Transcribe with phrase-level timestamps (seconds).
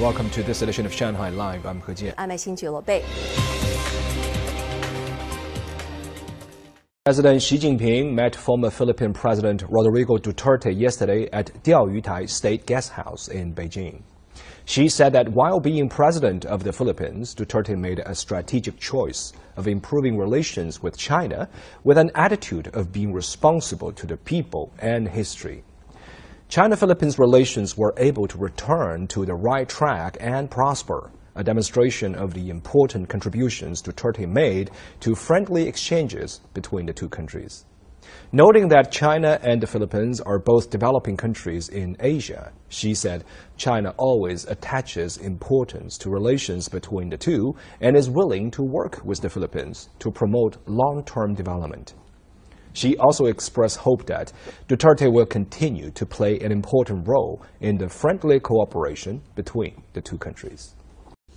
[0.00, 1.66] Welcome to this edition of Shanghai Live.
[1.66, 2.14] I'm He Jian.
[2.16, 3.02] I'm Xin Bei.
[7.04, 13.26] President Xi Jinping met former Philippine President Rodrigo Duterte yesterday at Diaoyutai State Guest House
[13.26, 14.02] in Beijing.
[14.66, 19.66] Xi said that while being president of the Philippines, Duterte made a strategic choice of
[19.66, 21.48] improving relations with China
[21.82, 25.64] with an attitude of being responsible to the people and history.
[26.48, 32.32] China-Philippines relations were able to return to the right track and prosper a demonstration of
[32.32, 37.66] the important contributions Duterte made to friendly exchanges between the two countries.
[38.32, 43.24] Noting that China and the Philippines are both developing countries in Asia, Xi said
[43.58, 49.20] China always attaches importance to relations between the two and is willing to work with
[49.20, 51.92] the Philippines to promote long-term development.
[52.78, 54.32] Xi also expressed hope that
[54.68, 60.16] Duterte will continue to play an important role in the friendly cooperation between the two
[60.16, 60.76] countries.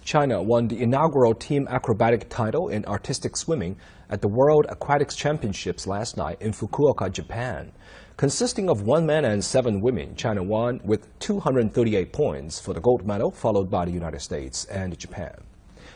[0.03, 3.75] China won the inaugural team acrobatic title in artistic swimming
[4.11, 7.71] at the World Aquatics Championships last night in Fukuoka, Japan.
[8.17, 13.03] Consisting of one man and seven women, China won with 238 points for the gold
[13.03, 15.33] medal, followed by the United States and Japan.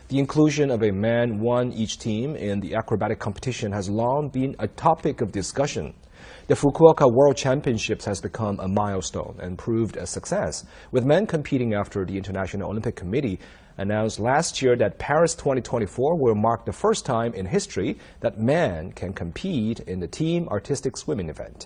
[0.08, 4.56] The inclusion of a man one each team in the acrobatic competition has long been
[4.59, 5.95] a topic of discussion.
[6.45, 11.73] The Fukuoka World Championships has become a milestone and proved a success, with men competing
[11.73, 13.39] after the International Olympic Committee
[13.80, 18.92] announced last year that Paris 2024 will mark the first time in history that men
[18.92, 21.66] can compete in the team artistic swimming event.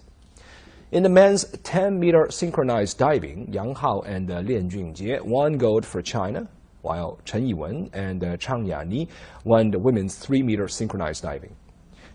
[0.93, 6.01] In the men's 10-meter synchronized diving, Yang Hao and uh, Lian Junjie won gold for
[6.01, 6.47] China,
[6.81, 9.07] while Chen Yiwen and uh, Chang Yani
[9.43, 11.55] won the women's 3-meter synchronized diving.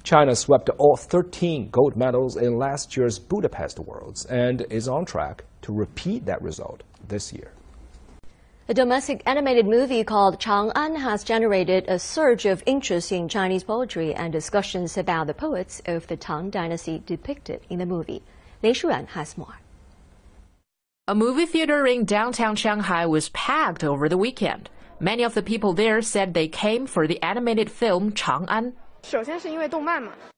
[0.03, 5.45] China swept all 13 gold medals in last year's Budapest Worlds and is on track
[5.63, 7.53] to repeat that result this year.
[8.69, 14.15] A domestic animated movie called Chang'an has generated a surge of interest in Chinese poetry
[14.15, 18.23] and discussions about the poets of the Tang Dynasty depicted in the movie.
[18.63, 19.59] Lei Shuyan has more.
[21.07, 24.71] A movie theater in downtown Shanghai was packed over the weekend.
[25.01, 28.73] Many of the people there said they came for the animated film Chang'an.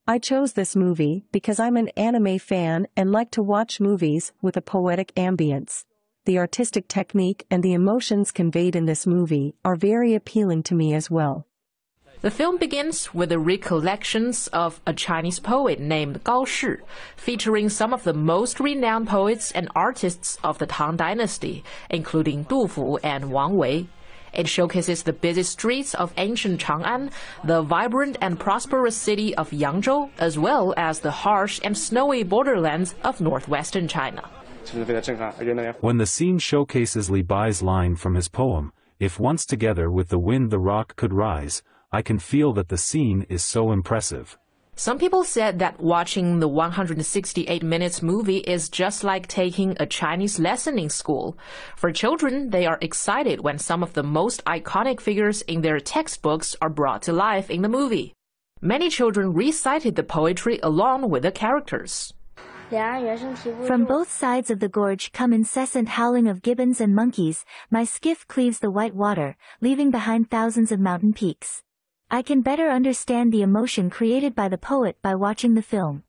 [0.09, 4.57] I chose this movie because I'm an anime fan and like to watch movies with
[4.57, 5.85] a poetic ambience
[6.27, 10.93] the artistic technique and the emotions conveyed in this movie are very appealing to me
[10.93, 11.47] as well.
[12.23, 16.77] The film begins with the recollections of a Chinese poet named Gao Shi,
[17.15, 22.69] featuring some of the most renowned poets and artists of the Tang Dynasty, including Du
[22.69, 23.89] Fu and Wang Wei.
[24.33, 27.11] It showcases the busy streets of ancient Chang'an,
[27.45, 32.95] the vibrant and prosperous city of Yangzhou, as well as the harsh and snowy borderlands
[33.05, 34.23] of northwestern China.
[35.81, 40.19] When the scene showcases Li Bai's line from his poem, If once together with the
[40.19, 44.37] wind the roc could rise, I can feel that the scene is so impressive.
[44.79, 50.39] Some people said that watching the 168 minutes movie is just like taking a Chinese
[50.39, 51.39] lesson in school.
[51.77, 56.55] For children, they are excited when some of the most iconic figures in their textbooks
[56.61, 58.13] are brought to life in the movie.
[58.61, 62.13] Many children recited the poetry along with the characters.
[62.69, 68.27] From both sides of the gorge come incessant howling of gibbons and monkeys, my skiff
[68.27, 71.63] cleaves the white water, leaving behind thousands of mountain peaks.
[72.09, 76.05] I can better understand the emotion created by the poet by watching the film.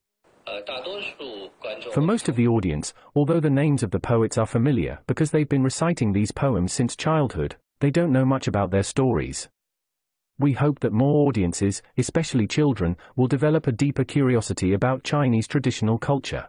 [1.92, 5.50] For most of the audience, although the names of the poets are familiar because they've
[5.50, 9.50] been reciting these poems since childhood, they don't know much about their stories.
[10.38, 15.98] We hope that more audiences, especially children, will develop a deeper curiosity about Chinese traditional
[15.98, 16.48] culture.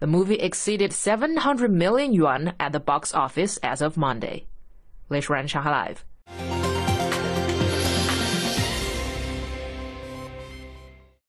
[0.00, 4.46] The movie exceeded 700 million yuan at the box office as of Monday.
[5.10, 6.04] Lei Shuyan, Shanghai Live.